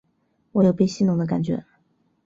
[0.53, 1.63] 我有被戏弄的感觉